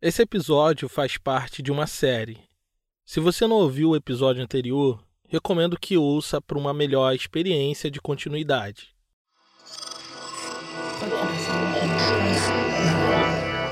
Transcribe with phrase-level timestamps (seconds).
[0.00, 2.38] Esse episódio faz parte de uma série.
[3.04, 8.00] Se você não ouviu o episódio anterior, recomendo que ouça para uma melhor experiência de
[8.00, 8.94] continuidade.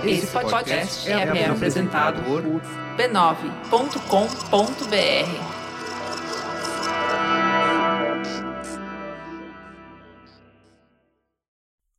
[0.04, 3.47] Esse podcast é, apresentado por b9.com.br.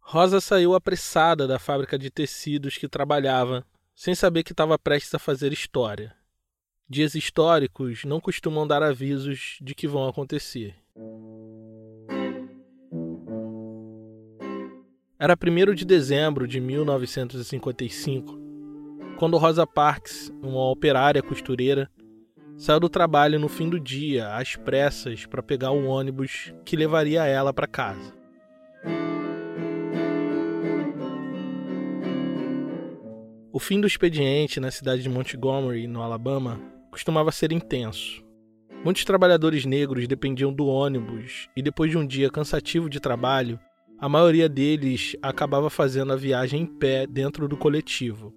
[0.02, 3.66] Rosa saiu apressada da fábrica de tecidos que trabalhava,
[3.98, 6.14] sem saber que estava prestes a fazer história.
[6.88, 10.76] Dias históricos não costumam dar avisos de que vão acontecer.
[15.18, 18.40] Era 1 de dezembro de 1955,
[19.18, 21.90] quando Rosa Parks, uma operária costureira,
[22.56, 27.26] saiu do trabalho no fim do dia, às pressas, para pegar o ônibus que levaria
[27.26, 28.14] ela para casa.
[33.58, 36.62] O fim do expediente na cidade de Montgomery, no Alabama,
[36.92, 38.24] costumava ser intenso.
[38.86, 43.60] Muitos trabalhadores negros dependiam do ônibus e, depois de um dia cansativo de trabalho,
[44.00, 48.32] a maioria deles acabava fazendo a viagem em pé dentro do coletivo.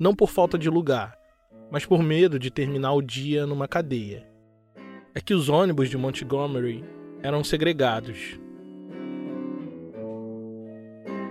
[0.00, 1.16] Não por falta de lugar,
[1.70, 4.26] mas por medo de terminar o dia numa cadeia.
[5.14, 6.84] É que os ônibus de Montgomery
[7.22, 8.36] eram segregados.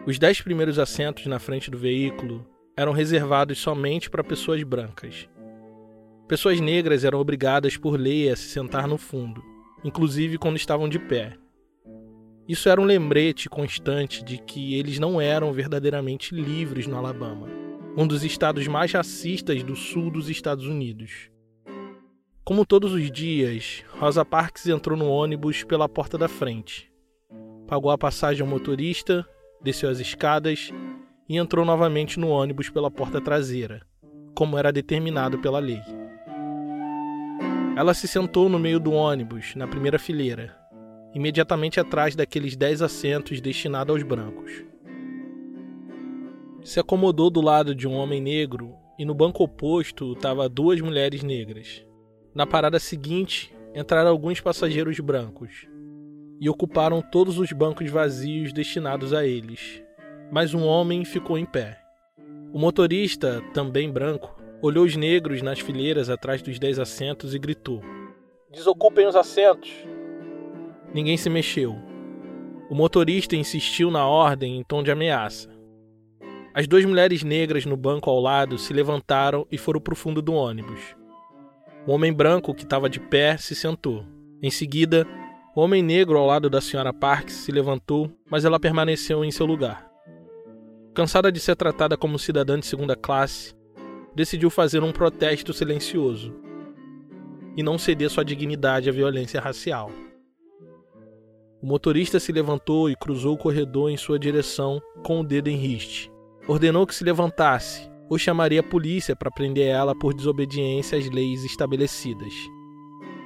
[0.08, 5.30] Os dez primeiros assentos na frente do veículo eram reservados somente para pessoas brancas.
[6.28, 9.44] Pessoas negras eram obrigadas por lei a se sentar no fundo,
[9.84, 11.38] inclusive quando estavam de pé.
[12.48, 17.48] Isso era um lembrete constante de que eles não eram verdadeiramente livres no Alabama,
[17.96, 21.30] um dos estados mais racistas do sul dos Estados Unidos.
[22.44, 26.92] Como todos os dias, Rosa Parks entrou no ônibus pela porta da frente.
[27.68, 29.26] Pagou a passagem ao motorista,
[29.62, 30.70] desceu as escadas
[31.34, 33.82] e entrou novamente no ônibus pela porta traseira,
[34.36, 35.82] como era determinado pela lei.
[37.76, 40.56] Ela se sentou no meio do ônibus, na primeira fileira,
[41.12, 44.64] imediatamente atrás daqueles dez assentos destinados aos brancos.
[46.64, 51.24] Se acomodou do lado de um homem negro e no banco oposto estavam duas mulheres
[51.24, 51.84] negras.
[52.36, 55.68] Na parada seguinte, entraram alguns passageiros brancos
[56.40, 59.83] e ocuparam todos os bancos vazios destinados a eles,
[60.32, 61.80] mas um homem ficou em pé.
[62.52, 67.82] O motorista, também branco, olhou os negros nas fileiras atrás dos dez assentos e gritou:
[68.52, 69.72] Desocupem os assentos!
[70.94, 71.76] Ninguém se mexeu.
[72.70, 75.50] O motorista insistiu na ordem em tom de ameaça.
[76.54, 80.22] As duas mulheres negras no banco ao lado se levantaram e foram para o fundo
[80.22, 80.96] do ônibus.
[81.86, 84.06] O homem branco que estava de pé se sentou.
[84.42, 85.06] Em seguida,
[85.56, 89.46] o homem negro ao lado da senhora Parks se levantou, mas ela permaneceu em seu
[89.46, 89.93] lugar.
[90.94, 93.56] Cansada de ser tratada como cidadã de segunda classe,
[94.16, 96.36] decidiu fazer um protesto silencioso
[97.58, 99.92] e não ceder sua dignidade à violência racial.
[101.62, 105.56] O motorista se levantou e cruzou o corredor em sua direção com o dedo em
[105.56, 106.12] riste.
[106.48, 111.44] Ordenou que se levantasse ou chamaria a polícia para prender ela por desobediência às leis
[111.44, 112.34] estabelecidas.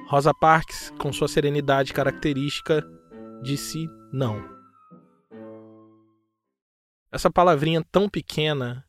[0.08, 2.82] Rosa Parks, com sua serenidade característica,
[3.42, 4.57] disse não.
[7.10, 8.84] Essa palavrinha tão pequena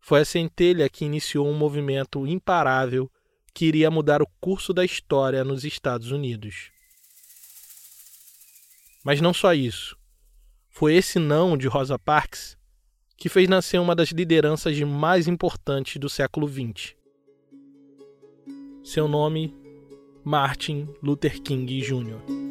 [0.00, 3.10] foi a centelha que iniciou um movimento imparável
[3.52, 6.70] que iria mudar o curso da história nos Estados Unidos.
[9.04, 9.96] Mas não só isso.
[10.68, 12.56] Foi esse não de Rosa Parks
[13.16, 16.94] que fez nascer uma das lideranças mais importantes do século XX.
[18.82, 19.54] Seu nome,
[20.24, 22.43] Martin Luther King Jr.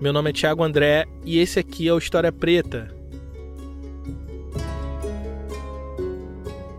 [0.00, 2.88] Meu nome é Thiago André e esse aqui é o História Preta.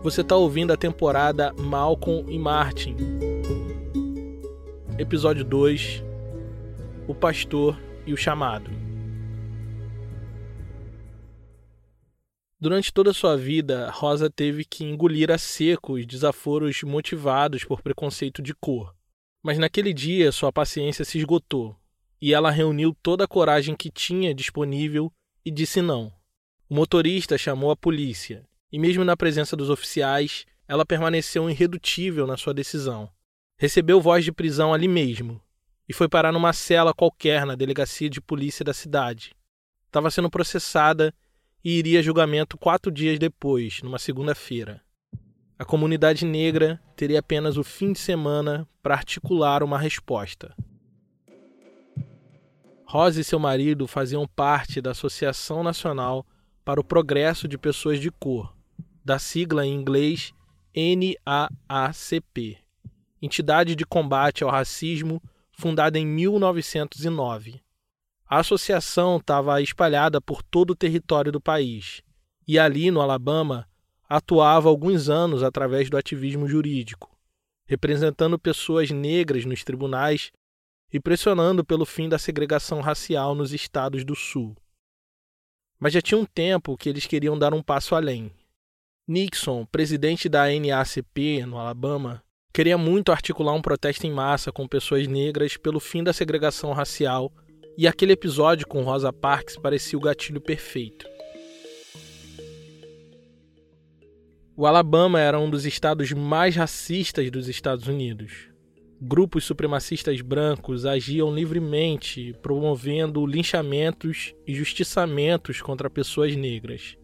[0.02, 2.96] Você está ouvindo a temporada Malcolm e Martin.
[4.98, 6.02] Episódio 2
[7.06, 8.68] O Pastor e o Chamado.
[12.58, 17.82] Durante toda a sua vida, Rosa teve que engolir a seco os desaforos motivados por
[17.82, 18.92] preconceito de cor.
[19.40, 21.80] Mas naquele dia sua paciência se esgotou
[22.22, 25.12] e ela reuniu toda a coragem que tinha disponível
[25.44, 26.12] e disse não.
[26.70, 32.36] O motorista chamou a polícia, e mesmo na presença dos oficiais, ela permaneceu irredutível na
[32.36, 33.10] sua decisão.
[33.58, 35.42] Recebeu voz de prisão ali mesmo
[35.88, 39.34] e foi parar numa cela qualquer na delegacia de polícia da cidade.
[39.86, 41.12] Estava sendo processada
[41.64, 44.80] e iria a julgamento quatro dias depois, numa segunda-feira.
[45.58, 50.54] A comunidade negra teria apenas o fim de semana para articular uma resposta.
[52.92, 56.26] Rosa e seu marido faziam parte da Associação Nacional
[56.62, 58.54] para o Progresso de Pessoas de Cor,
[59.02, 60.34] da sigla em inglês
[60.76, 62.58] NAACP,
[63.22, 65.22] entidade de combate ao racismo
[65.52, 67.62] fundada em 1909.
[68.28, 72.02] A associação estava espalhada por todo o território do país
[72.46, 73.66] e ali no Alabama
[74.06, 77.10] atuava alguns anos através do ativismo jurídico,
[77.64, 80.30] representando pessoas negras nos tribunais
[80.92, 84.54] e pressionando pelo fim da segregação racial nos estados do Sul.
[85.80, 88.30] Mas já tinha um tempo que eles queriam dar um passo além.
[89.08, 92.22] Nixon, presidente da NACP no Alabama,
[92.52, 97.32] queria muito articular um protesto em massa com pessoas negras pelo fim da segregação racial
[97.76, 101.10] e aquele episódio com Rosa Parks parecia o gatilho perfeito.
[104.54, 108.51] O Alabama era um dos estados mais racistas dos Estados Unidos.
[109.04, 116.96] Grupos supremacistas brancos agiam livremente, promovendo linchamentos e justiçamentos contra pessoas negras.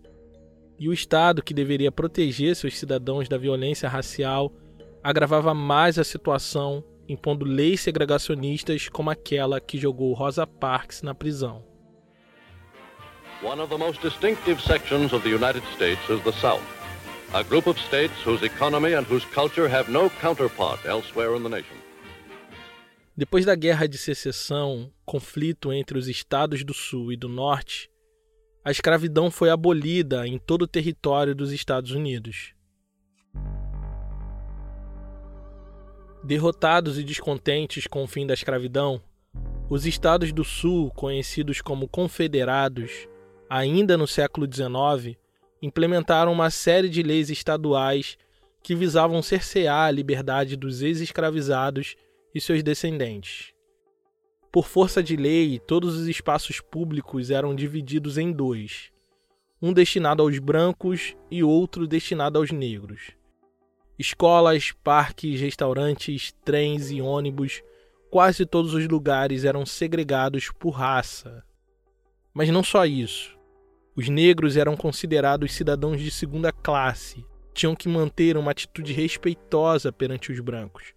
[0.78, 4.54] E o Estado, que deveria proteger seus cidadãos da violência racial,
[5.02, 11.64] agravava mais a situação impondo leis segregacionistas como aquela que jogou Rosa Parks na prisão.
[13.42, 16.62] One of the most distinctive sections of the United States is the South,
[17.34, 21.48] a group of states whose economy and whose culture have no counterpart elsewhere in the
[21.48, 21.77] nation.
[23.18, 27.90] Depois da Guerra de Secessão, conflito entre os estados do Sul e do Norte,
[28.64, 32.54] a escravidão foi abolida em todo o território dos Estados Unidos.
[36.22, 39.02] Derrotados e descontentes com o fim da escravidão,
[39.68, 43.08] os estados do Sul, conhecidos como confederados,
[43.50, 45.18] ainda no século XIX,
[45.60, 48.16] implementaram uma série de leis estaduais
[48.62, 51.96] que visavam cercear a liberdade dos ex-escravizados
[52.34, 53.52] e seus descendentes.
[54.50, 58.90] Por força de lei, todos os espaços públicos eram divididos em dois:
[59.60, 63.10] um destinado aos brancos e outro destinado aos negros.
[63.98, 67.62] Escolas, parques, restaurantes, trens e ônibus,
[68.10, 71.44] quase todos os lugares eram segregados por raça.
[72.32, 73.36] Mas não só isso.
[73.96, 80.30] Os negros eram considerados cidadãos de segunda classe, tinham que manter uma atitude respeitosa perante
[80.30, 80.94] os brancos,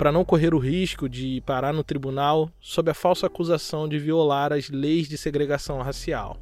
[0.00, 4.50] para não correr o risco de parar no tribunal sob a falsa acusação de violar
[4.50, 6.38] as leis de segregação racial.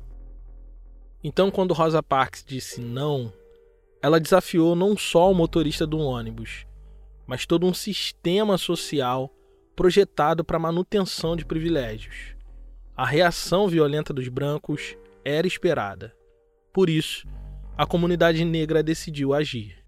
[1.24, 3.32] Então, quando Rosa Parks disse não,
[4.00, 6.68] ela desafiou não só o motorista do ônibus,
[7.26, 9.28] mas todo um sistema social
[9.74, 12.36] projetado para manutenção de privilégios.
[12.96, 16.14] A reação violenta dos brancos era esperada.
[16.72, 17.26] Por isso,
[17.76, 19.84] a comunidade negra decidiu agir.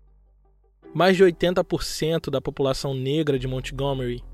[0.93, 4.25] Mais de 80% da população negra de Montgomery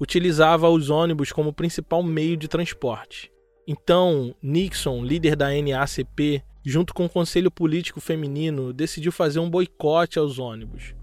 [0.00, 3.32] utilizava os ônibus como principal meio de transporte.
[3.66, 10.18] Então, Nixon, líder da NACP, junto com o Conselho Político Feminino, decidiu fazer um boicote
[10.18, 10.94] aos ônibus.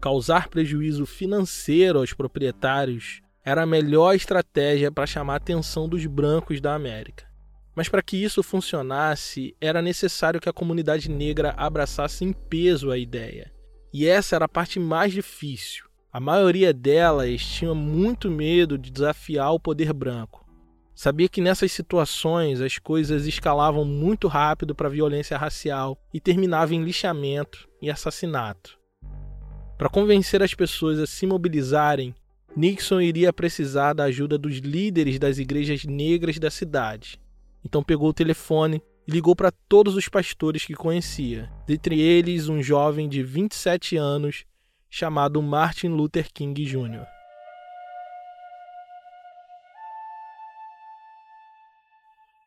[0.00, 6.60] Causar prejuízo financeiro aos proprietários era a melhor estratégia para chamar a atenção dos brancos
[6.60, 7.26] da América.
[7.74, 12.96] Mas para que isso funcionasse, era necessário que a comunidade negra abraçasse em peso a
[12.96, 13.52] ideia.
[13.98, 15.86] E essa era a parte mais difícil.
[16.12, 20.46] A maioria delas tinha muito medo de desafiar o poder branco.
[20.94, 26.84] Sabia que nessas situações as coisas escalavam muito rápido para violência racial e terminava em
[26.84, 28.78] lixamento e assassinato.
[29.78, 32.14] Para convencer as pessoas a se mobilizarem,
[32.54, 37.18] Nixon iria precisar da ajuda dos líderes das igrejas negras da cidade.
[37.64, 42.62] Então pegou o telefone e ligou para todos os pastores que conhecia, dentre eles um
[42.62, 44.44] jovem de 27 anos
[44.90, 47.06] chamado Martin Luther King Jr.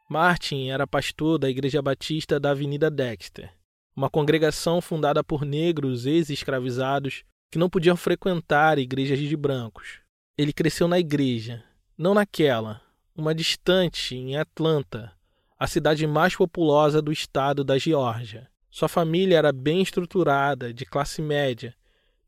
[0.10, 3.54] Martin era pastor da Igreja Batista da Avenida Dexter,
[3.96, 10.00] uma congregação fundada por negros ex-escravizados que não podiam frequentar igrejas de brancos.
[10.36, 11.64] Ele cresceu na igreja,
[11.96, 12.82] não naquela,
[13.16, 15.14] uma distante em Atlanta,
[15.60, 18.50] a cidade mais populosa do estado da Geórgia.
[18.72, 21.76] Sua família era bem estruturada, de classe média,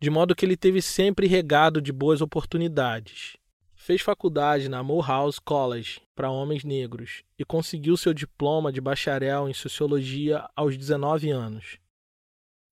[0.02, 3.38] de modo que ele teve sempre regado de boas oportunidades.
[3.74, 9.54] Fez faculdade na Morehouse College para homens negros e conseguiu seu diploma de bacharel em
[9.54, 11.78] sociologia aos 19 anos.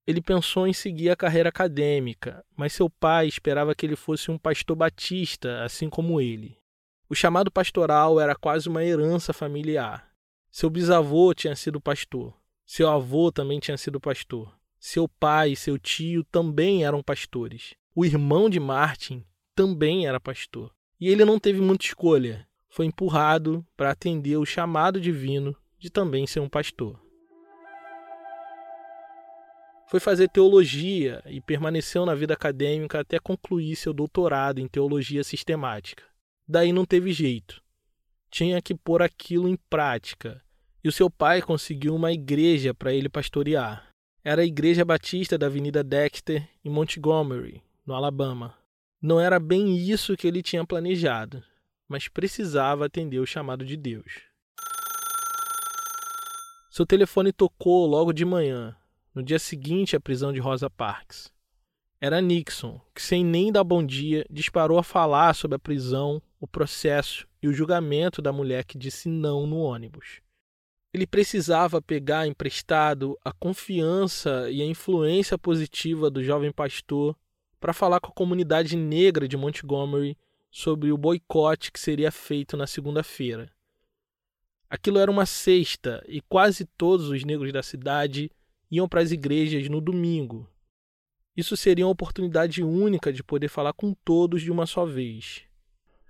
[0.06, 4.38] Ele pensou em seguir a carreira acadêmica, mas seu pai esperava que ele fosse um
[4.38, 6.58] pastor batista, assim como ele.
[7.08, 10.09] O chamado pastoral era quase uma herança familiar.
[10.52, 12.34] Seu bisavô tinha sido pastor,
[12.66, 17.76] seu avô também tinha sido pastor, seu pai e seu tio também eram pastores.
[17.94, 20.74] O irmão de Martin também era pastor.
[21.00, 22.48] E ele não teve muita escolha.
[22.70, 27.00] Foi empurrado para atender o chamado divino de também ser um pastor.
[29.88, 36.04] Foi fazer teologia e permaneceu na vida acadêmica até concluir seu doutorado em teologia sistemática.
[36.48, 37.62] Daí não teve jeito.
[38.30, 40.42] Tinha que pôr aquilo em prática.
[40.84, 43.90] E o seu pai conseguiu uma igreja para ele pastorear.
[44.24, 48.56] Era a Igreja Batista da Avenida Dexter, em Montgomery, no Alabama.
[49.02, 51.42] Não era bem isso que ele tinha planejado,
[51.88, 54.22] mas precisava atender o chamado de Deus.
[56.70, 58.76] Seu telefone tocou logo de manhã,
[59.14, 61.32] no dia seguinte à prisão de Rosa Parks.
[62.00, 66.48] Era Nixon, que sem nem dar bom dia, disparou a falar sobre a prisão, o
[66.48, 70.22] processo e o julgamento da mulher que disse não no ônibus.
[70.94, 77.16] Ele precisava pegar emprestado a confiança e a influência positiva do jovem pastor
[77.60, 80.18] para falar com a comunidade negra de Montgomery
[80.50, 83.52] sobre o boicote que seria feito na segunda-feira.
[84.70, 88.32] Aquilo era uma sexta e quase todos os negros da cidade
[88.72, 90.50] iam para as igrejas no domingo.
[91.36, 95.49] Isso seria uma oportunidade única de poder falar com todos de uma só vez.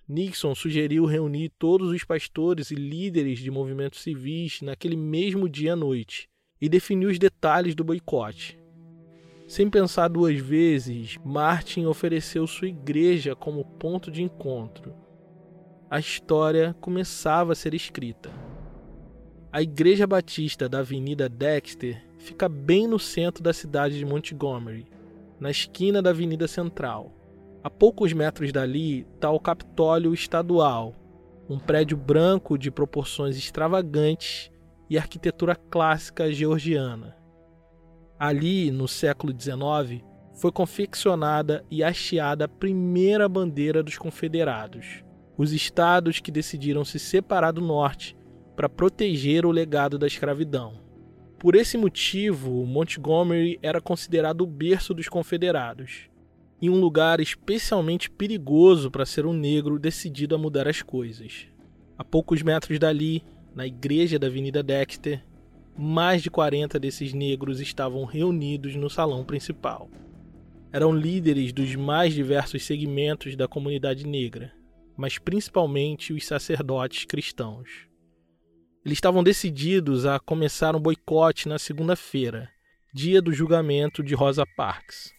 [0.10, 5.76] Nixon sugeriu reunir todos os pastores e líderes de movimentos civis naquele mesmo dia à
[5.76, 6.28] noite
[6.60, 8.58] e definiu os detalhes do boicote.
[9.48, 14.96] Sem pensar duas vezes, Martin ofereceu sua igreja como ponto de encontro.
[15.88, 18.32] A história começava a ser escrita.
[19.52, 24.88] A Igreja Batista da Avenida Dexter fica bem no centro da cidade de Montgomery,
[25.40, 27.19] na esquina da Avenida Central.
[27.62, 30.96] A poucos metros dali está o Capitólio Estadual,
[31.50, 34.50] um prédio branco de proporções extravagantes
[34.90, 37.18] e arquitetura clássica georgiana.
[38.18, 40.02] Ali, no século XIX,
[40.36, 45.04] foi confeccionada e hasteada a primeira bandeira dos confederados,
[45.38, 48.16] os estados que decidiram se separar do norte
[48.56, 50.80] para proteger o legado da escravidão.
[51.38, 56.09] Por esse motivo, Montgomery era considerado o berço dos confederados,
[56.62, 61.48] e um lugar especialmente perigoso para ser um negro decidido a mudar as coisas.
[61.98, 63.24] A poucos metros dali,
[63.56, 65.24] na igreja da Avenida Dexter,
[65.78, 69.90] mais de 40 desses negros estavam reunidos no salão principal.
[70.72, 74.54] Eram líderes dos mais diversos segmentos da comunidade negra,
[74.98, 77.88] mas principalmente os sacerdotes cristãos.
[78.86, 82.50] Eles estavam decididos a começar um boicote na segunda-feira,
[82.94, 85.19] dia do julgamento de Rosa Parks.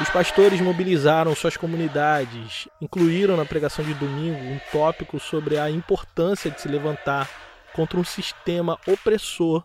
[0.00, 6.50] Os pastores mobilizaram suas comunidades, incluíram na pregação de domingo um tópico sobre a importância
[6.50, 7.28] de se levantar
[7.74, 9.62] contra um sistema opressor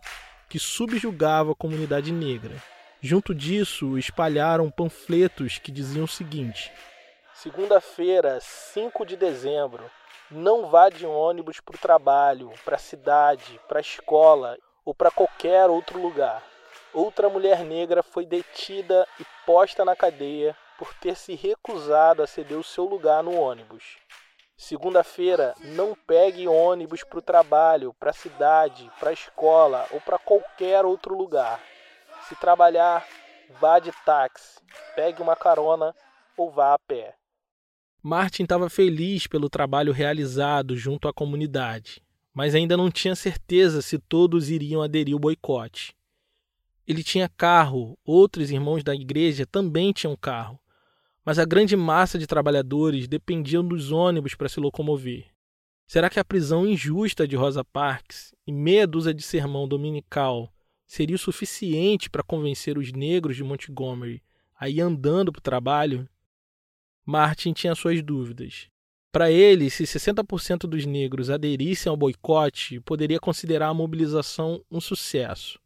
[0.50, 2.54] que subjugava a comunidade negra.
[3.02, 6.70] Junto disso, espalharam panfletos que diziam o seguinte:
[7.34, 9.86] Segunda-feira, 5 de dezembro,
[10.30, 15.10] não vá de ônibus para o trabalho, para a cidade, para a escola ou para
[15.10, 16.44] qualquer outro lugar
[16.96, 22.58] outra mulher negra foi detida e posta na cadeia por ter se recusado a ceder
[22.58, 23.98] o seu lugar no ônibus.
[24.58, 30.18] Segunda-feira, não pegue ônibus para o trabalho, para a cidade, para a escola ou para
[30.18, 31.62] qualquer outro lugar.
[32.28, 33.06] Se trabalhar,
[33.60, 34.60] vá de táxi,
[34.96, 35.94] pegue uma carona
[36.38, 37.16] ou vá a pé.
[38.02, 42.02] Martin estava feliz pelo trabalho realizado junto à comunidade,
[42.34, 45.94] mas ainda não tinha certeza se todos iriam aderir ao boicote.
[46.88, 50.60] Ele tinha carro, outros irmãos da igreja também tinham carro,
[51.26, 55.26] mas a grande massa de trabalhadores dependiam dos ônibus para se locomover.
[55.88, 60.54] Será que a prisão injusta de Rosa Parks e meia dúzia de sermão dominical
[60.86, 64.22] seria o suficiente para convencer os negros de Montgomery
[64.60, 66.08] a ir andando para o trabalho?
[67.04, 68.68] Martin tinha suas dúvidas.
[69.12, 75.60] Para ele, se 60% dos negros aderissem ao boicote, poderia considerar a mobilização um sucesso.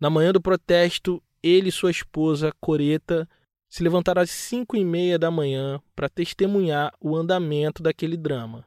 [0.00, 3.28] Na manhã do protesto, ele e sua esposa, Coreta,
[3.68, 8.66] se levantaram às cinco e meia da manhã para testemunhar o andamento daquele drama.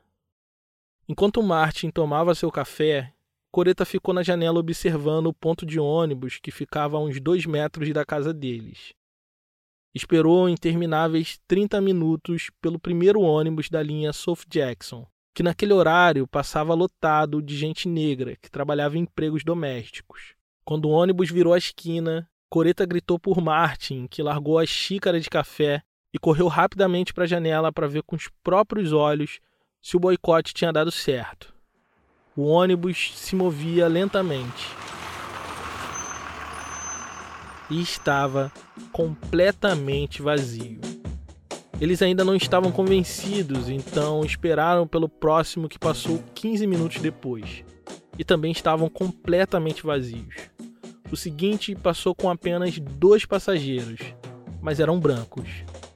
[1.10, 3.12] Enquanto Martin tomava seu café,
[3.52, 7.92] Coreta ficou na janela observando o ponto de ônibus que ficava a uns dois metros
[7.92, 8.94] da casa deles.
[9.94, 16.76] Esperou intermináveis 30 minutos pelo primeiro ônibus da linha South Jackson, que naquele horário passava
[16.76, 20.36] lotado de gente negra que trabalhava em empregos domésticos.
[20.66, 25.30] Quando o ônibus virou a esquina, Coreta gritou por Martin, que largou a xícara de
[25.30, 25.82] café
[26.14, 29.40] e correu rapidamente para a janela para ver com os próprios olhos
[29.82, 31.54] se o boicote tinha dado certo.
[32.36, 34.68] O ônibus se movia lentamente.
[37.70, 38.52] e estava
[38.92, 40.80] completamente vazio.
[41.82, 47.64] Eles ainda não estavam convencidos, então esperaram pelo próximo que passou 15 minutos depois.
[48.18, 50.50] E também estavam completamente vazios.
[51.12, 54.00] O seguinte passou com apenas dois passageiros,
[54.62, 55.48] mas eram brancos.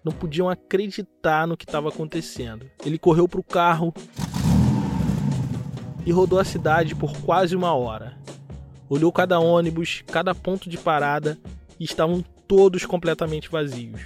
[0.03, 2.69] Não podiam acreditar no que estava acontecendo.
[2.85, 3.93] Ele correu para o carro
[6.05, 8.17] e rodou a cidade por quase uma hora.
[8.89, 11.37] Olhou cada ônibus, cada ponto de parada
[11.79, 14.01] e estavam todos completamente vazios.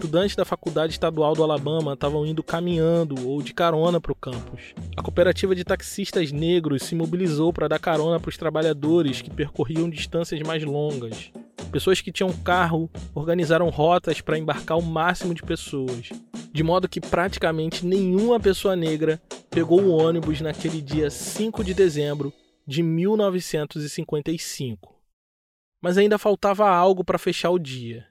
[0.00, 4.72] Estudantes da Faculdade Estadual do Alabama estavam indo caminhando ou de carona para o campus.
[4.96, 9.90] A cooperativa de taxistas negros se mobilizou para dar carona para os trabalhadores que percorriam
[9.90, 11.30] distâncias mais longas.
[11.70, 16.08] Pessoas que tinham carro organizaram rotas para embarcar o máximo de pessoas,
[16.50, 22.32] de modo que praticamente nenhuma pessoa negra pegou o ônibus naquele dia 5 de dezembro
[22.66, 24.98] de 1955.
[25.78, 28.06] Mas ainda faltava algo para fechar o dia.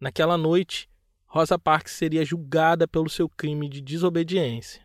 [0.00, 0.88] Naquela noite,
[1.30, 4.82] Rosa Parks seria julgada pelo seu crime de desobediência.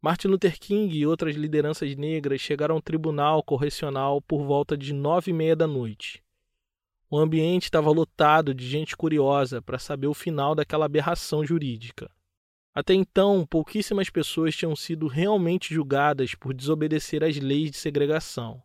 [0.00, 5.30] Martin Luther King e outras lideranças negras chegaram ao tribunal correcional por volta de nove
[5.30, 6.24] e meia da noite.
[7.10, 12.10] O ambiente estava lotado de gente curiosa para saber o final daquela aberração jurídica.
[12.74, 18.62] Até então, pouquíssimas pessoas tinham sido realmente julgadas por desobedecer às leis de segregação.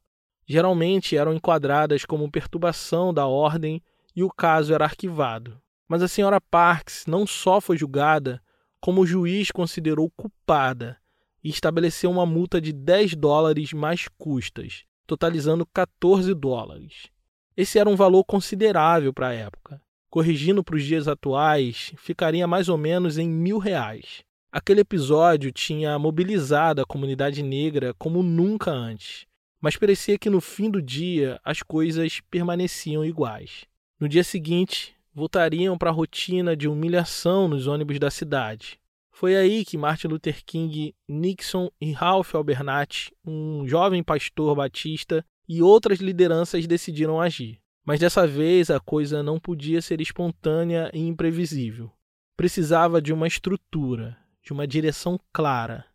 [0.48, 3.84] Geralmente eram enquadradas como perturbação da ordem
[4.16, 5.62] e o caso era arquivado.
[5.88, 8.42] Mas a senhora Parks não só foi julgada,
[8.80, 10.98] como o juiz considerou culpada
[11.44, 17.10] e estabeleceu uma multa de 10 dólares mais custas, totalizando 14 dólares.
[17.56, 19.82] Esse era um valor considerável para a época.
[20.10, 24.24] Corrigindo para os dias atuais, ficaria mais ou menos em mil reais.
[24.52, 29.26] Aquele episódio tinha mobilizado a comunidade negra como nunca antes,
[29.60, 33.66] mas parecia que no fim do dia as coisas permaneciam iguais.
[34.00, 38.78] No dia seguinte, voltariam para a rotina de humilhação nos ônibus da cidade.
[39.10, 45.62] Foi aí que Martin Luther King, Nixon e Ralph Abernathy, um jovem pastor batista, e
[45.62, 47.62] outras lideranças decidiram agir.
[47.86, 51.92] Mas dessa vez a coisa não podia ser espontânea e imprevisível.
[52.36, 55.86] Precisava de uma estrutura, de uma direção clara.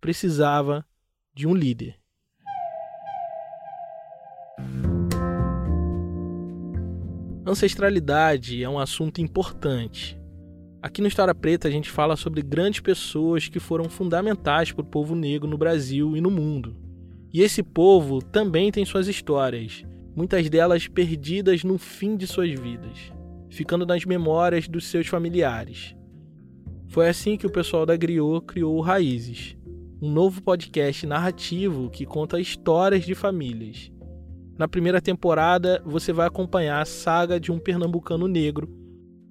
[0.00, 0.84] Precisava
[1.32, 1.96] de um líder.
[7.48, 10.20] Ancestralidade é um assunto importante.
[10.82, 14.86] Aqui no História Preta a gente fala sobre grandes pessoas que foram fundamentais para o
[14.86, 16.76] povo negro no Brasil e no mundo.
[17.32, 19.82] E esse povo também tem suas histórias,
[20.14, 23.10] muitas delas perdidas no fim de suas vidas,
[23.48, 25.96] ficando nas memórias dos seus familiares.
[26.88, 29.56] Foi assim que o pessoal da Griot criou o Raízes,
[30.02, 33.90] um novo podcast narrativo que conta histórias de famílias.
[34.58, 38.68] Na primeira temporada, você vai acompanhar a saga de um pernambucano negro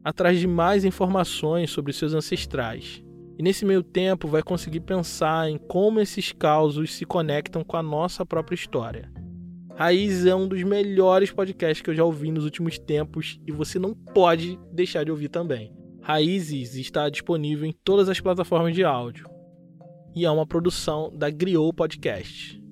[0.02, 3.04] atrás de mais informações sobre seus ancestrais.
[3.38, 7.84] E nesse meio tempo vai conseguir pensar em como esses causos se conectam com a
[7.84, 9.12] nossa própria história.
[9.76, 13.78] Raízes é um dos melhores podcasts que eu já ouvi nos últimos tempos e você
[13.78, 15.74] não pode deixar de ouvir também.
[16.02, 19.30] Raízes está disponível em todas as plataformas de áudio
[20.16, 22.66] e é uma produção da Griot Podcast.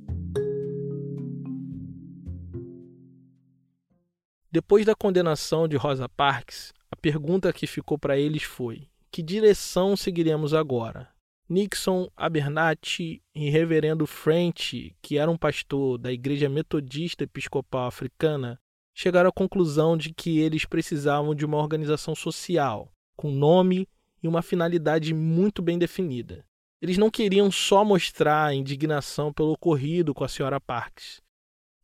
[4.56, 9.98] Depois da condenação de Rosa Parks, a pergunta que ficou para eles foi: que direção
[9.98, 11.10] seguiremos agora?
[11.50, 18.58] Nixon Abernathy e Reverendo French, que era um pastor da Igreja Metodista Episcopal Africana,
[18.94, 23.89] chegaram à conclusão de que eles precisavam de uma organização social, com nome
[24.24, 26.46] e uma finalidade muito bem definida.
[26.82, 31.24] Eles não queriam só mostrar a indignação pelo ocorrido com a senhora Parks.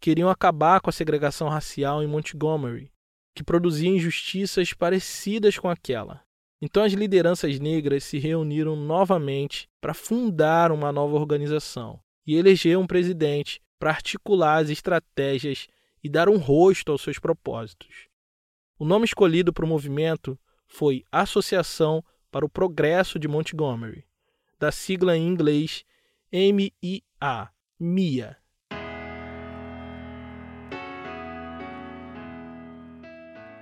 [0.01, 2.91] Queriam acabar com a segregação racial em Montgomery,
[3.35, 6.23] que produzia injustiças parecidas com aquela.
[6.59, 12.87] Então as lideranças negras se reuniram novamente para fundar uma nova organização e eleger um
[12.87, 15.67] presidente para articular as estratégias
[16.03, 18.07] e dar um rosto aos seus propósitos.
[18.79, 20.35] O nome escolhido para o movimento
[20.65, 24.03] foi Associação para o Progresso de Montgomery,
[24.59, 25.85] da sigla em inglês
[26.31, 28.40] MIA, MIA.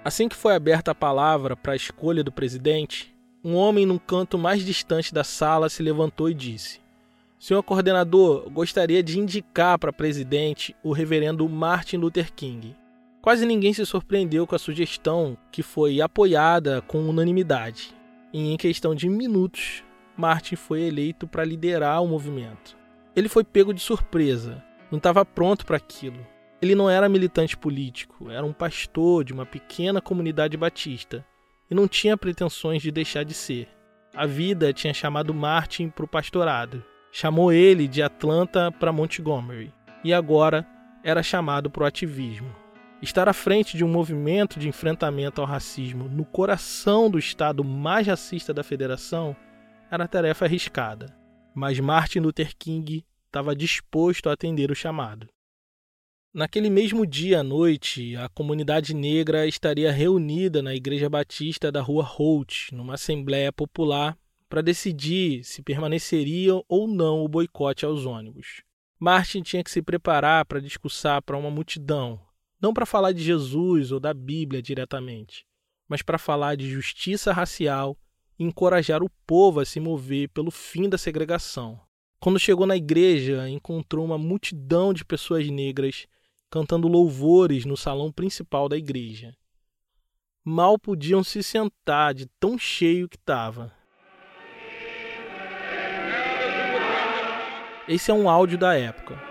[0.04, 4.38] Assim que foi aberta a palavra para a escolha do presidente, um homem num canto
[4.38, 6.80] mais distante da sala se levantou e disse:
[7.38, 12.76] Senhor coordenador, gostaria de indicar para presidente o reverendo Martin Luther King.
[13.22, 17.94] Quase ninguém se surpreendeu com a sugestão, que foi apoiada com unanimidade.
[18.32, 19.84] E em questão de minutos,
[20.16, 22.78] Martin foi eleito para liderar o movimento.
[23.16, 26.26] Ele foi pego de surpresa, não estava pronto para aquilo.
[26.62, 31.26] Ele não era militante político, era um pastor de uma pequena comunidade batista
[31.72, 33.70] e não tinha pretensões de deixar de ser.
[34.14, 40.14] A vida tinha chamado Martin para o pastorado, chamou ele de Atlanta para Montgomery e
[40.14, 40.68] agora
[41.02, 42.54] era chamado para o ativismo.
[43.02, 48.06] Estar à frente de um movimento de enfrentamento ao racismo no coração do estado mais
[48.06, 49.34] racista da federação
[49.90, 51.16] era tarefa arriscada,
[51.56, 55.30] mas Martin Luther King estava disposto a atender o chamado.
[56.32, 62.04] Naquele mesmo dia à noite, a comunidade negra estaria reunida na Igreja Batista da Rua
[62.04, 64.16] Holt, numa assembleia popular,
[64.48, 68.62] para decidir se permaneceria ou não o boicote aos ônibus.
[69.00, 72.22] Martin tinha que se preparar para discursar para uma multidão,
[72.62, 75.48] não para falar de Jesus ou da Bíblia diretamente,
[75.88, 77.98] mas para falar de justiça racial
[78.38, 81.82] e encorajar o povo a se mover pelo fim da segregação.
[82.20, 86.06] Quando chegou na igreja, encontrou uma multidão de pessoas negras
[86.50, 89.36] cantando louvores no salão principal da igreja.
[90.44, 93.72] Mal podiam se sentar de tão cheio que estava.
[97.88, 99.29] Esse é um áudio da época.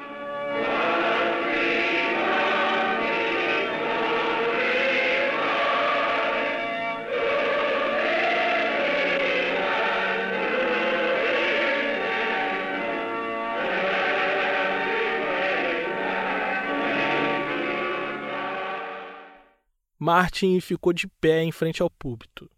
[19.98, 22.48] Martin ficou de pé em frente ao púlpito.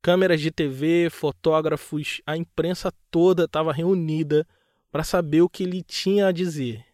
[0.00, 4.46] Câmeras de TV, fotógrafos, a imprensa toda estava reunida
[4.90, 6.86] para saber o que ele tinha a dizer.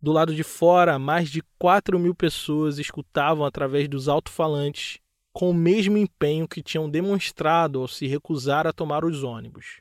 [0.00, 4.98] Do lado de fora, mais de 4 mil pessoas escutavam através dos alto-falantes
[5.32, 9.80] com o mesmo empenho que tinham demonstrado ao se recusar a tomar os ônibus.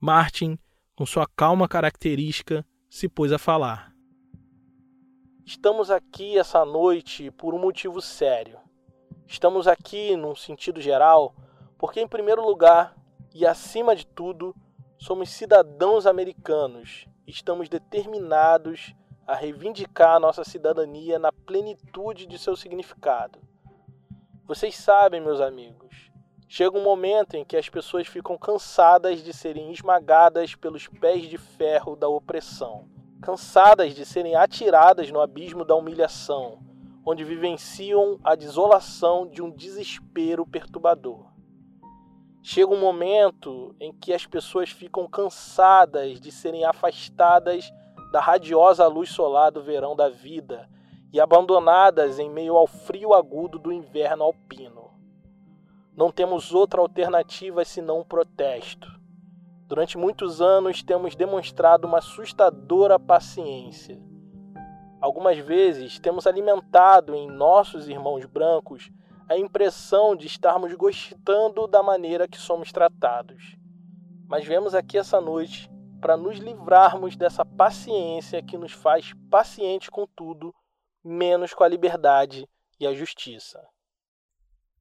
[0.00, 0.58] Martin,
[0.94, 3.89] com sua calma característica, se pôs a falar.
[5.52, 8.60] Estamos aqui essa noite por um motivo sério.
[9.26, 11.34] Estamos aqui, num sentido geral,
[11.76, 12.96] porque, em primeiro lugar
[13.34, 14.54] e acima de tudo,
[14.96, 18.94] somos cidadãos americanos estamos determinados
[19.26, 23.40] a reivindicar a nossa cidadania na plenitude de seu significado.
[24.44, 26.12] Vocês sabem, meus amigos,
[26.46, 31.36] chega um momento em que as pessoas ficam cansadas de serem esmagadas pelos pés de
[31.36, 36.58] ferro da opressão cansadas de serem atiradas no abismo da humilhação,
[37.04, 41.26] onde vivenciam a desolação de um desespero perturbador.
[42.42, 47.70] Chega um momento em que as pessoas ficam cansadas de serem afastadas
[48.10, 50.68] da radiosa luz solar do verão da vida
[51.12, 54.90] e abandonadas em meio ao frio agudo do inverno alpino.
[55.94, 58.99] Não temos outra alternativa senão o protesto
[59.70, 64.02] Durante muitos anos temos demonstrado uma assustadora paciência.
[65.00, 68.90] Algumas vezes temos alimentado em nossos irmãos brancos
[69.28, 73.56] a impressão de estarmos gostando da maneira que somos tratados.
[74.26, 80.04] Mas vemos aqui essa noite para nos livrarmos dessa paciência que nos faz pacientes com
[80.16, 80.52] tudo,
[81.04, 82.44] menos com a liberdade
[82.80, 83.64] e a justiça.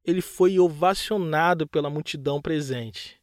[0.04, 3.19] Ele foi ovacionado pela multidão presente.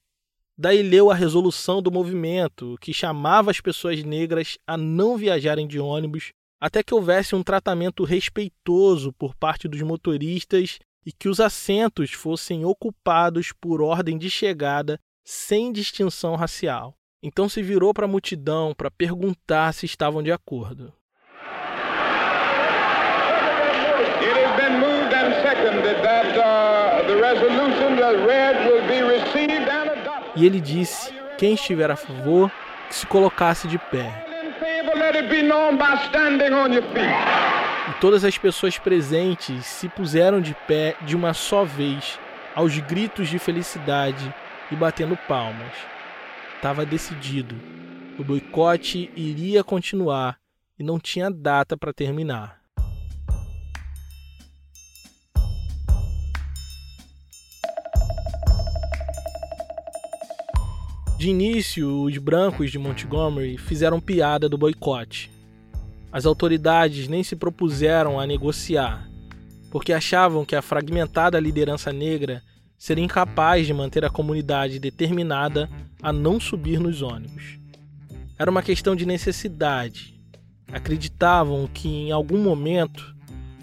[0.58, 5.78] Daí leu a resolução do movimento, que chamava as pessoas negras a não viajarem de
[5.78, 12.12] ônibus até que houvesse um tratamento respeitoso por parte dos motoristas e que os assentos
[12.12, 16.94] fossem ocupados por ordem de chegada sem distinção racial.
[17.22, 20.90] Então se virou para a multidão para perguntar se estavam de acordo.
[24.22, 29.55] It has been moved and seconded that uh, the resolution as read will be received
[30.36, 32.50] e ele disse: quem estiver a favor,
[32.88, 34.24] que se colocasse de pé.
[37.88, 42.18] E todas as pessoas presentes se puseram de pé de uma só vez,
[42.54, 44.34] aos gritos de felicidade
[44.70, 45.72] e batendo palmas.
[46.56, 47.54] Estava decidido.
[48.18, 50.38] O boicote iria continuar
[50.78, 52.55] e não tinha data para terminar.
[61.26, 65.28] De início, os brancos de Montgomery fizeram piada do boicote.
[66.12, 69.10] As autoridades nem se propuseram a negociar,
[69.68, 72.44] porque achavam que a fragmentada liderança negra
[72.78, 75.68] seria incapaz de manter a comunidade determinada
[76.00, 77.58] a não subir nos ônibus.
[78.38, 80.14] Era uma questão de necessidade.
[80.72, 83.16] Acreditavam que em algum momento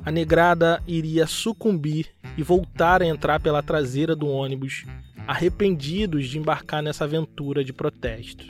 [0.03, 4.83] a negrada iria sucumbir e voltar a entrar pela traseira do ônibus
[5.27, 8.45] arrependidos de embarcar nessa aventura de protesto.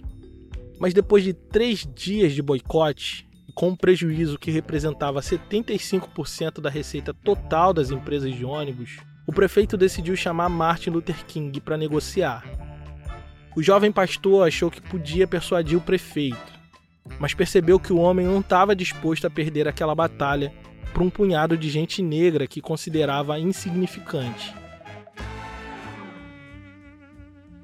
[0.80, 7.14] Mas depois de três dias de boicote, com um prejuízo que representava 75% da receita
[7.14, 12.44] total das empresas de ônibus, o prefeito decidiu chamar Martin Luther King para negociar.
[13.56, 16.54] O jovem pastor achou que podia persuadir o prefeito,
[17.20, 20.52] mas percebeu que o homem não estava disposto a perder aquela batalha
[20.92, 24.63] para um punhado de gente negra que considerava insignificante.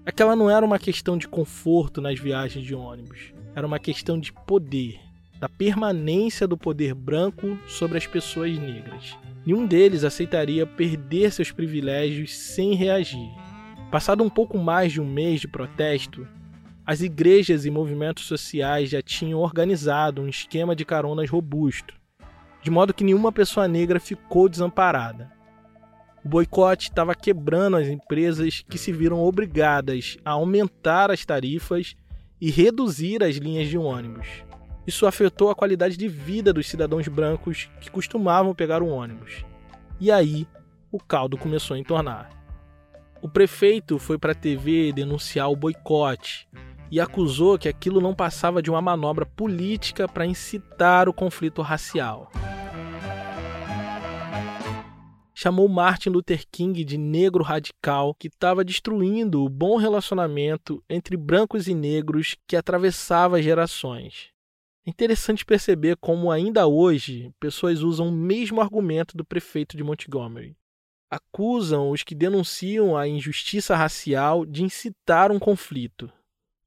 [0.06, 4.32] Aquela não era uma questão de conforto nas viagens de ônibus, era uma questão de
[4.32, 5.00] poder,
[5.40, 9.18] da permanência do poder branco sobre as pessoas negras.
[9.46, 13.30] Nenhum deles aceitaria perder seus privilégios sem reagir.
[13.92, 16.28] Passado um pouco mais de um mês de protesto,
[16.86, 21.94] as igrejas e movimentos sociais já tinham organizado um esquema de caronas robusto,
[22.64, 25.32] de modo que nenhuma pessoa negra ficou desamparada.
[26.24, 31.96] O boicote estava quebrando as empresas que se viram obrigadas a aumentar as tarifas
[32.42, 34.28] e reduzir as linhas de ônibus.
[34.86, 39.46] Isso afetou a qualidade de vida dos cidadãos brancos que costumavam pegar o ônibus.
[40.00, 40.48] E aí,
[40.92, 42.30] o caldo começou a entornar.
[43.22, 46.48] O prefeito foi para a TV denunciar o boicote
[46.90, 52.32] e acusou que aquilo não passava de uma manobra política para incitar o conflito racial.
[55.42, 61.70] Chamou Martin Luther King de negro radical que estava destruindo o bom relacionamento entre brancos
[61.70, 64.32] e negros que atravessava gerações.
[64.86, 70.58] É interessante perceber como, ainda hoje, pessoas usam o mesmo argumento do prefeito de Montgomery.
[71.10, 76.12] Acusam os que denunciam a injustiça racial de incitar um conflito.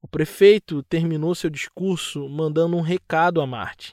[0.00, 3.92] O prefeito terminou seu discurso mandando um recado a Martin,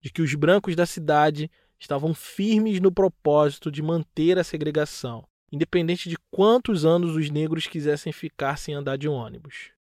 [0.00, 1.50] de que os brancos da cidade
[1.82, 8.12] estavam firmes no propósito de manter a segregação, independente de quantos anos os negros quisessem
[8.12, 9.72] ficar sem andar de ônibus.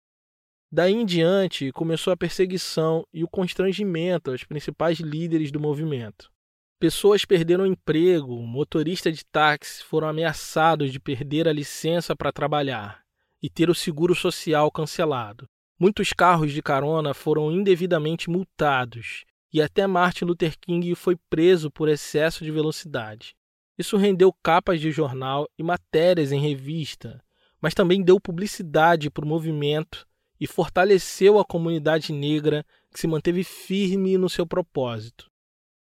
[0.71, 6.31] Daí em diante, começou a perseguição e o constrangimento aos principais líderes do movimento.
[6.79, 13.03] Pessoas perderam emprego, motoristas de táxi foram ameaçados de perder a licença para trabalhar
[13.43, 15.47] e ter o seguro social cancelado.
[15.79, 21.89] Muitos carros de carona foram indevidamente multados e até Martin Luther King foi preso por
[21.89, 23.35] excesso de velocidade.
[23.77, 27.21] Isso rendeu capas de jornal e matérias em revista,
[27.59, 30.07] mas também deu publicidade para o movimento
[30.39, 35.29] e fortaleceu a comunidade negra que se manteve firme no seu propósito.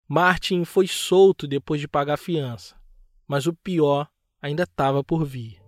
[0.08, 2.76] Martin foi solto depois de pagar fiança,
[3.28, 4.08] mas o pior
[4.42, 5.62] ainda estava por vir.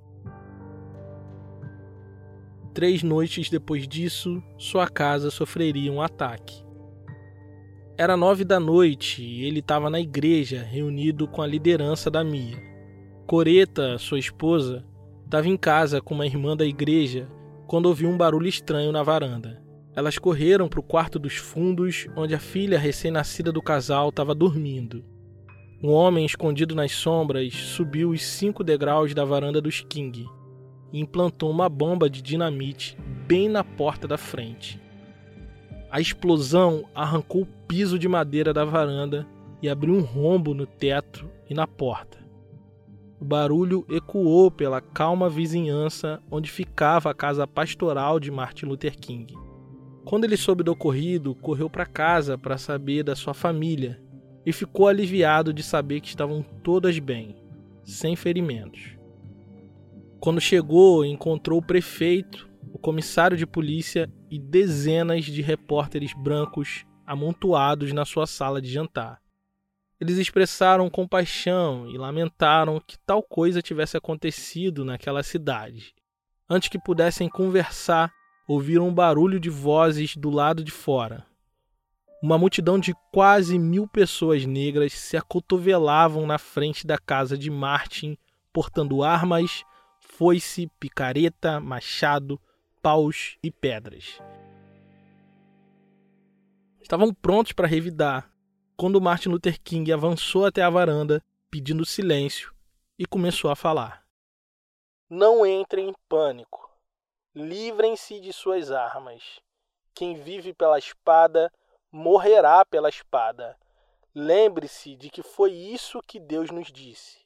[2.73, 6.64] Três noites depois disso, sua casa sofreria um ataque.
[7.97, 12.61] Era nove da noite e ele estava na igreja, reunido com a liderança da Mia.
[13.25, 14.85] Coreta, sua esposa,
[15.23, 17.25] estava em casa com uma irmã da igreja
[17.65, 19.63] quando ouviu um barulho estranho na varanda.
[19.95, 25.01] Elas correram para o quarto dos fundos, onde a filha recém-nascida do casal estava dormindo.
[25.81, 30.25] Um homem escondido nas sombras subiu os cinco degraus da varanda dos King
[30.91, 34.84] e implantou uma bomba de dinamite bem na porta da frente.
[35.95, 39.25] A explosão arrancou o piso de madeira da varanda
[39.61, 42.17] e abriu um rombo no teto e na porta.
[43.17, 49.33] O barulho ecoou pela calma vizinhança onde ficava a casa pastoral de Martin Luther King.
[50.03, 53.97] Quando ele soube do ocorrido, correu para casa para saber da sua família
[54.45, 57.37] e ficou aliviado de saber que estavam todas bem,
[57.85, 58.97] sem ferimentos.
[60.19, 67.93] Quando chegou, encontrou o prefeito, o comissário de polícia e dezenas de repórteres brancos amontoados
[67.93, 69.21] na sua sala de jantar.
[69.97, 75.95] Eles expressaram compaixão e lamentaram que tal coisa tivesse acontecido naquela cidade.
[76.49, 78.11] Antes que pudessem conversar,
[78.45, 81.25] ouviram um barulho de vozes do lado de fora.
[82.21, 88.17] Uma multidão de quase mil pessoas negras se acotovelavam na frente da casa de Martin,
[88.51, 89.63] portando armas
[90.17, 92.37] foice, picareta, machado,
[92.85, 94.21] paus e pedras.
[96.79, 98.31] Estavam prontos para revidar
[98.77, 101.19] quando Martin Luther King avançou até a varanda,
[101.49, 102.53] pedindo silêncio,
[102.99, 104.05] e começou a falar.
[105.09, 106.69] Não entrem em pânico.
[107.33, 109.41] Livrem-se de suas armas.
[109.91, 111.51] Quem vive pela espada
[111.91, 113.57] morrerá pela espada.
[114.13, 117.25] Lembre-se de que foi isso que Deus nos disse.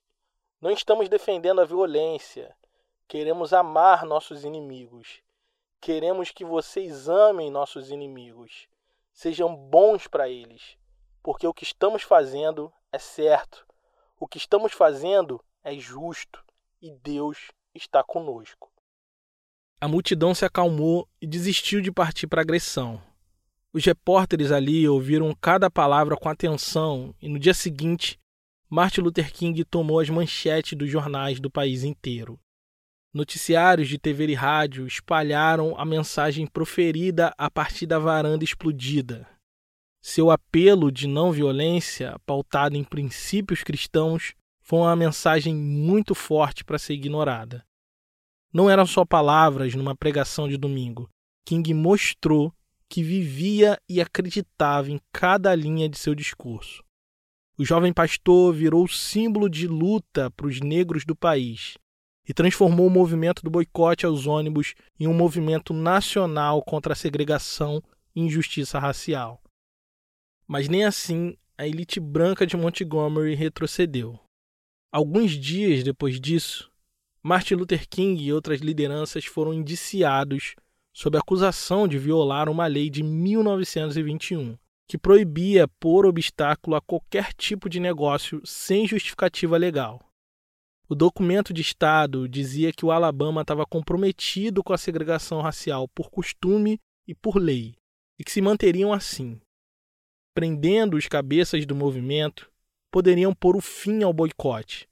[0.61, 2.55] Não estamos defendendo a violência,
[3.09, 5.19] Queremos amar nossos inimigos.
[5.81, 8.67] Queremos que vocês amem nossos inimigos.
[9.13, 10.77] Sejam bons para eles,
[11.23, 13.65] porque o que estamos fazendo é certo.
[14.19, 16.43] O que estamos fazendo é justo
[16.81, 18.69] e Deus está conosco.
[19.79, 23.01] A multidão se acalmou e desistiu de partir para agressão.
[23.71, 28.19] Os repórteres ali ouviram cada palavra com atenção e no dia seguinte,
[28.69, 32.37] Martin Luther King tomou as manchetes dos jornais do país inteiro.
[33.11, 39.27] Noticiários de TV e rádio espalharam a mensagem proferida a partir da varanda explodida.
[39.99, 46.77] Seu apelo de não violência, pautado em princípios cristãos, foi uma mensagem muito forte para
[46.77, 47.65] ser ignorada.
[48.53, 51.09] Não eram só palavras numa pregação de domingo.
[51.47, 52.53] King mostrou
[52.87, 56.83] que vivia e acreditava em cada linha de seu discurso.
[57.57, 61.75] O jovem pastor virou símbolo de luta para os negros do país
[62.29, 67.81] e transformou o movimento do boicote aos ônibus em um movimento nacional contra a segregação
[68.15, 69.41] e injustiça racial.
[70.47, 74.19] Mas nem assim a elite branca de Montgomery retrocedeu.
[74.91, 76.71] Alguns dias depois disso,
[77.23, 80.53] Martin Luther King e outras lideranças foram indiciados
[80.93, 84.55] sob acusação de violar uma lei de 1921
[84.87, 89.99] que proibia pôr obstáculo a qualquer tipo de negócio sem justificativa legal.
[90.91, 96.09] O documento de Estado dizia que o Alabama estava comprometido com a segregação racial por
[96.09, 97.75] costume e por lei,
[98.17, 99.39] e que se manteriam assim.
[100.33, 102.51] Prendendo os cabeças do movimento,
[102.89, 104.89] poderiam pôr o fim ao boicote.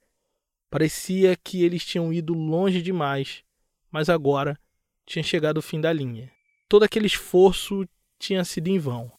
[0.70, 3.42] Parecia que eles tinham ido longe demais,
[3.90, 4.56] mas agora
[5.04, 6.30] tinha chegado o fim da linha.
[6.68, 7.88] Todo aquele esforço
[8.20, 9.10] tinha sido em vão.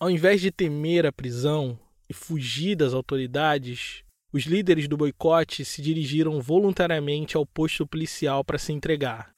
[0.00, 5.80] Ao invés de temer a prisão e fugir das autoridades, os líderes do boicote se
[5.80, 9.32] dirigiram voluntariamente ao posto policial para se entregar.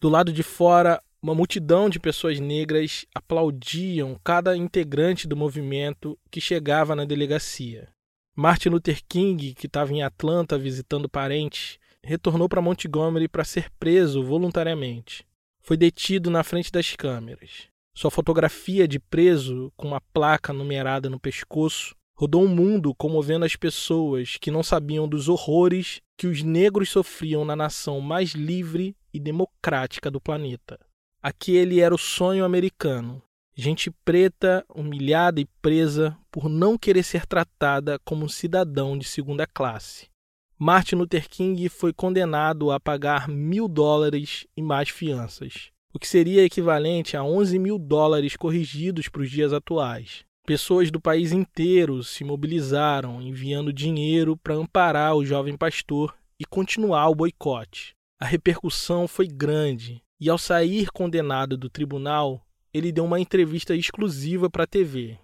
[0.00, 6.40] Do lado de fora, uma multidão de pessoas negras aplaudiam cada integrante do movimento que
[6.40, 7.88] chegava na delegacia.
[8.34, 14.24] Martin Luther King, que estava em Atlanta visitando parentes, retornou para Montgomery para ser preso
[14.24, 15.26] voluntariamente.
[15.60, 17.68] Foi detido na frente das câmeras.
[17.94, 23.56] Sua fotografia de preso, com uma placa numerada no pescoço, rodou o mundo comovendo as
[23.56, 29.18] pessoas que não sabiam dos horrores que os negros sofriam na nação mais livre e
[29.18, 30.78] democrática do planeta.
[31.22, 33.22] Aquele era o sonho americano.
[33.54, 39.46] Gente preta, humilhada e presa por não querer ser tratada como um cidadão de segunda
[39.46, 40.10] classe.
[40.58, 46.44] Martin Luther King foi condenado a pagar mil dólares e mais fianças, o que seria
[46.44, 50.28] equivalente a 11 mil dólares corrigidos para os dias atuais.
[50.50, 57.08] Pessoas do país inteiro se mobilizaram, enviando dinheiro para amparar o jovem pastor e continuar
[57.08, 57.94] o boicote.
[58.20, 64.50] A repercussão foi grande e ao sair condenado do tribunal, ele deu uma entrevista exclusiva
[64.50, 65.20] para a TV.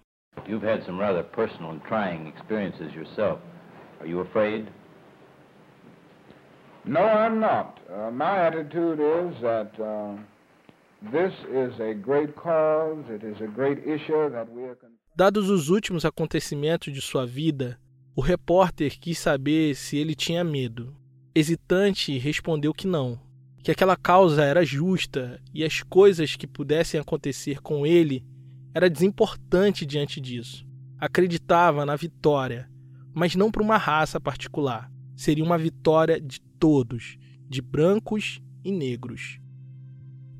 [0.47, 3.41] You've had some rather personal and trying experiences yourself.
[3.99, 4.69] Are you afraid?
[6.85, 7.81] No, I'm not.
[7.89, 10.15] Uh, my attitude is that uh,
[11.11, 14.75] this is a great cause, it is a great issue that we are
[15.17, 17.79] Dados os últimos acontecimentos de sua vida,
[18.15, 20.95] o repórter quis saber se ele tinha medo.
[21.33, 23.19] Hesitante, respondeu que não
[23.67, 28.23] que aquela causa era justa e as coisas que pudessem acontecer com ele
[28.73, 30.65] era desimportante diante disso.
[30.97, 32.69] Acreditava na vitória,
[33.13, 34.89] mas não para uma raça particular.
[35.17, 37.17] Seria uma vitória de todos,
[37.49, 39.37] de brancos e negros.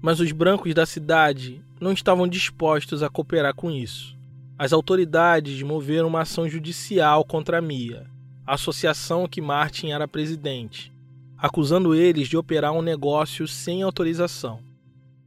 [0.02, 4.16] Mas os brancos da cidade não estavam dispostos a cooperar com isso.
[4.60, 8.08] As autoridades moveram uma ação judicial contra a MIA,
[8.43, 10.91] a associação que Martin era presidente,
[11.38, 14.60] acusando eles de operar um negócio sem autorização.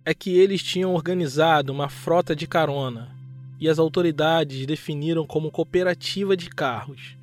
[0.05, 3.15] É que eles tinham organizado uma frota de carona
[3.61, 7.17] e as autoridades definiram como cooperativa de carros.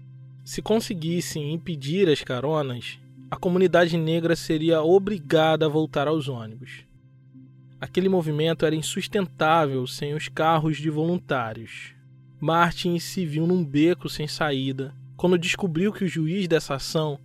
[0.45, 2.97] Se conseguissem impedir as caronas,
[3.29, 6.85] a comunidade negra seria obrigada a voltar aos ônibus.
[7.81, 11.96] Aquele movimento era insustentável sem os carros de voluntários.
[12.39, 17.19] Martin se viu num beco sem saída quando descobriu que o juiz dessa ação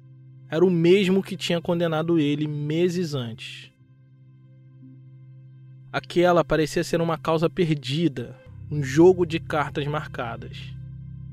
[0.49, 3.71] era o mesmo que tinha condenado ele meses antes.
[5.93, 8.35] Aquela parecia ser uma causa perdida,
[8.71, 10.73] um jogo de cartas marcadas.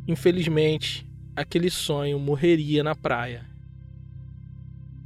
[0.05, 3.45] Infelizmente, aquele sonho morreria na praia.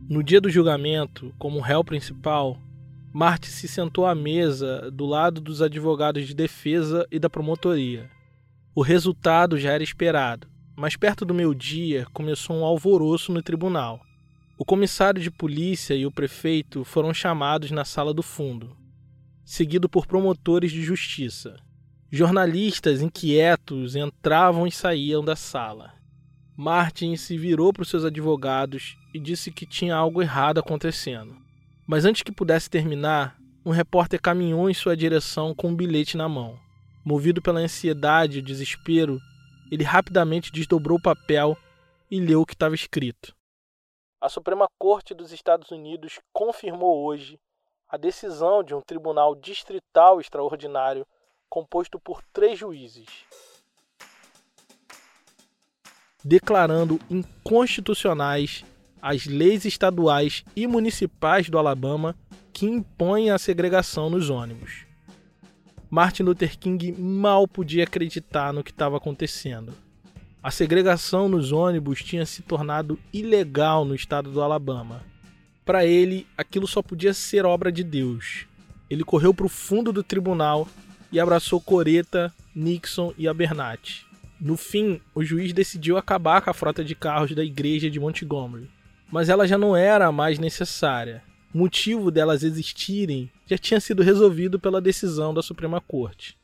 [0.10, 2.60] No dia do julgamento, como réu principal,
[3.14, 8.10] Marty se sentou à mesa do lado dos advogados de defesa e da promotoria.
[8.76, 14.02] O resultado já era esperado mas perto do meu dia começou um alvoroço no tribunal.
[14.58, 18.76] O comissário de polícia e o prefeito foram chamados na sala do fundo,
[19.46, 21.58] seguido por promotores de justiça.
[22.12, 25.94] Jornalistas inquietos entravam e saíam da sala.
[26.56, 31.36] Martin se virou para os seus advogados e disse que tinha algo errado acontecendo.
[31.88, 36.30] Mas antes que pudesse terminar, um repórter caminhou em sua direção com um bilhete na
[36.30, 36.63] mão.
[37.06, 39.20] Movido pela ansiedade e desespero,
[39.72, 41.58] ele rapidamente desdobrou o papel
[42.10, 43.36] e leu o que estava escrito.
[44.22, 47.40] A Suprema Corte dos Estados Unidos confirmou hoje
[47.90, 51.06] a decisão de um tribunal distrital extraordinário
[51.50, 53.08] composto por três juízes,
[56.24, 58.64] declarando inconstitucionais
[59.02, 62.16] as leis estaduais e municipais do Alabama
[62.54, 64.83] que impõem a segregação nos ônibus.
[65.94, 69.76] Martin Luther King mal podia acreditar no que estava acontecendo.
[70.42, 75.04] A segregação nos ônibus tinha se tornado ilegal no estado do Alabama.
[75.64, 78.48] Para ele, aquilo só podia ser obra de Deus.
[78.90, 80.68] Ele correu para o fundo do tribunal
[81.12, 84.04] e abraçou Coreta, Nixon e Abernathy.
[84.42, 88.68] No fim, o juiz decidiu acabar com a frota de carros da igreja de Montgomery,
[89.12, 91.22] mas ela já não era mais necessária
[91.54, 96.36] o motivo delas existirem já tinha sido resolvido pela decisão da Suprema Corte.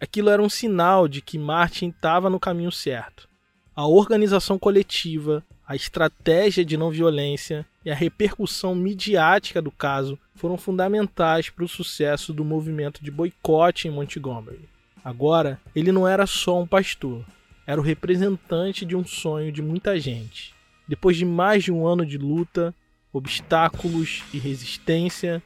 [0.00, 3.28] Aquilo era um sinal de que Martin estava no caminho certo.
[3.76, 10.56] A organização coletiva, a estratégia de não violência e a repercussão midiática do caso foram
[10.56, 14.68] fundamentais para o sucesso do movimento de boicote em Montgomery.
[15.04, 17.24] Agora, ele não era só um pastor,
[17.66, 20.54] era o representante de um sonho de muita gente.
[20.88, 22.74] Depois de mais de um ano de luta,
[23.14, 25.40] obstáculos e resistência,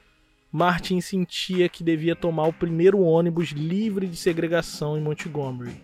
[0.50, 5.76] Martin sentia que devia tomar o primeiro ônibus livre de segregação em Montgomery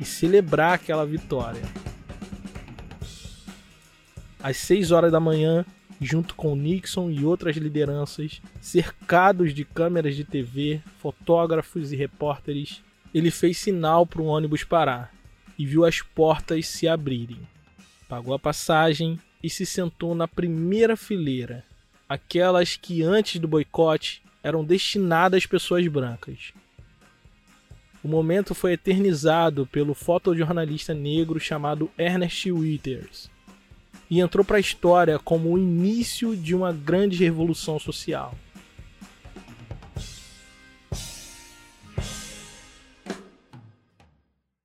[0.00, 1.60] e celebrar aquela vitória.
[4.40, 5.66] Às 6 horas da manhã,
[6.00, 12.80] junto com Nixon e outras lideranças, cercados de câmeras de TV, fotógrafos e repórteres,
[13.12, 15.12] ele fez sinal para o ônibus parar
[15.58, 17.40] e viu as portas se abrirem.
[18.08, 21.62] Pagou a passagem e se sentou na primeira fileira,
[22.08, 26.54] aquelas que antes do boicote eram destinadas às pessoas brancas.
[28.02, 33.30] O momento foi eternizado pelo fotojornalista negro chamado Ernest Withers
[34.10, 38.34] e entrou para a história como o início de uma grande revolução social.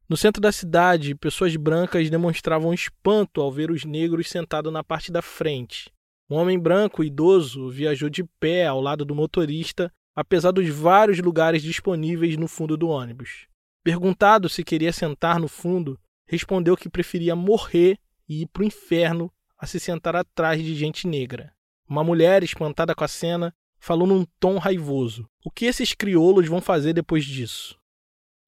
[0.09, 5.11] No centro da cidade, pessoas brancas demonstravam espanto ao ver os negros sentados na parte
[5.11, 5.93] da frente.
[6.27, 11.61] Um homem branco idoso viajou de pé ao lado do motorista, apesar dos vários lugares
[11.61, 13.45] disponíveis no fundo do ônibus.
[13.83, 19.31] Perguntado se queria sentar no fundo, respondeu que preferia morrer e ir para o inferno
[19.59, 21.53] a se sentar atrás de gente negra.
[21.87, 26.61] Uma mulher, espantada com a cena, falou num tom raivoso: O que esses crioulos vão
[26.61, 27.79] fazer depois disso?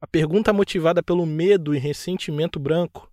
[0.04, 3.08] A pergunta motivada pelo medo e ressentimento branco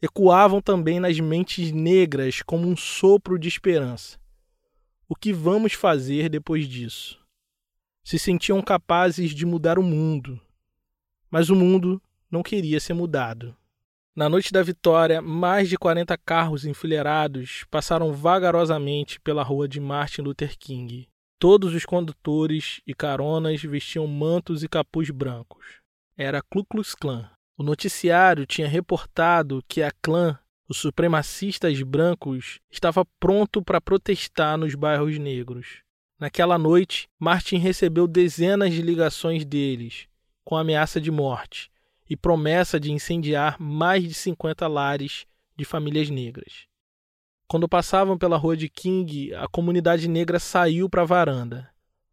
[0.00, 4.16] ecoavam também nas mentes negras como um sopro de esperança.
[5.08, 7.18] O que vamos fazer depois disso?
[8.04, 10.40] Se sentiam capazes de mudar o mundo,
[11.28, 12.00] mas o mundo
[12.30, 13.56] não queria ser mudado.
[14.14, 20.22] Na noite da vitória, mais de 40 carros enfileirados passaram vagarosamente pela rua de Martin
[20.22, 21.08] Luther King.
[21.40, 25.79] Todos os condutores e caronas vestiam mantos e capuz brancos
[26.16, 27.30] era Ku Klux Klan.
[27.56, 30.38] O noticiário tinha reportado que a clã,
[30.68, 35.82] os supremacistas brancos, estava pronto para protestar nos bairros negros.
[36.18, 40.06] Naquela noite, Martin recebeu dezenas de ligações deles,
[40.44, 41.70] com ameaça de morte
[42.08, 46.66] e promessa de incendiar mais de 50 lares de famílias negras.
[47.46, 51.70] Quando passavam pela rua de King, a comunidade negra saiu para a varanda,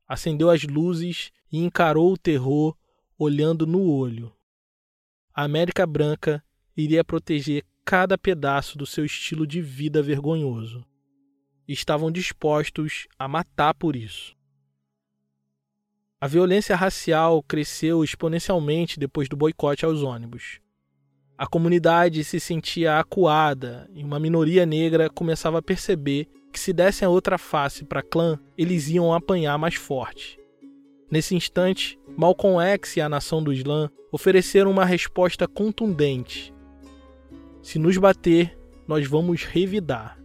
[0.07, 2.75] acendeu as luzes e encarou o terror
[3.18, 4.32] olhando no olho.
[5.34, 6.43] A América Branca
[6.76, 10.86] iria proteger cada pedaço do seu estilo de vida vergonhoso.
[11.68, 14.36] estavam dispostos a matar por isso.
[16.20, 20.59] A violência racial cresceu exponencialmente depois do boicote aos ônibus.
[21.38, 27.05] A comunidade se sentia acuada e uma minoria negra começava a perceber que se dessem
[27.05, 30.39] a outra face para clã, eles iam apanhar mais forte.
[31.10, 36.53] Nesse instante, Malcolm X e a nação do Islã ofereceram uma resposta contundente.
[37.62, 40.20] Se nos bater, nós vamos revidar.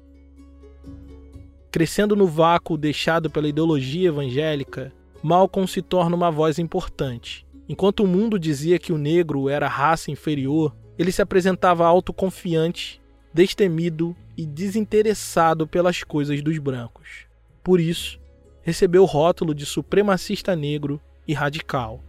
[1.70, 7.46] Crescendo no vácuo deixado pela ideologia evangélica, Malcolm se torna uma voz importante.
[7.68, 13.00] Enquanto o mundo dizia que o negro era raça inferior, ele se apresentava autoconfiante,
[13.32, 17.26] destemido e desinteressado pelas coisas dos brancos.
[17.62, 18.20] Por isso,
[18.62, 22.02] recebeu o rótulo de supremacista negro e radical.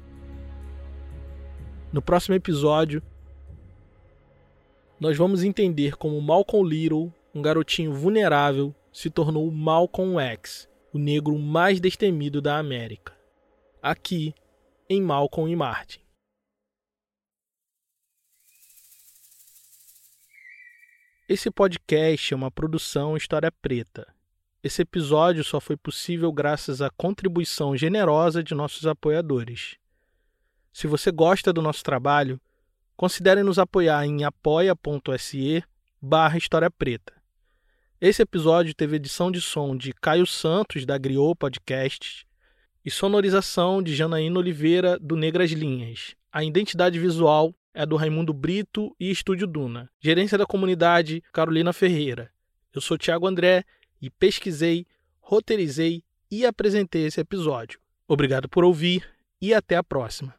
[1.91, 3.01] No próximo episódio,
[4.99, 11.37] nós vamos entender como Malcolm Little, um garotinho vulnerável, se tornou Malcolm X, o negro
[11.37, 13.13] mais destemido da América.
[13.81, 14.33] aqui
[14.89, 15.99] em Malcolm e Martin.
[21.27, 24.07] Esse podcast é uma produção História Preta.
[24.63, 29.75] Esse episódio só foi possível graças à contribuição generosa de nossos apoiadores.
[30.71, 32.39] Se você gosta do nosso trabalho,
[32.95, 35.61] considere nos apoiar em apoia.se
[36.01, 37.11] barra História Preta.
[37.99, 42.23] Esse episódio teve edição de som de Caio Santos, da Griot Podcasts,
[42.85, 46.15] e sonorização de Janaína Oliveira, do Negras Linhas.
[46.31, 49.89] A identidade visual é do Raimundo Brito e Estúdio Duna.
[49.99, 52.31] Gerência da comunidade, Carolina Ferreira.
[52.73, 53.65] Eu sou Tiago André
[54.03, 54.85] e pesquisei,
[55.21, 57.79] roteirizei e apresentei esse episódio.
[58.05, 59.09] Obrigado por ouvir
[59.41, 60.35] e até a próxima.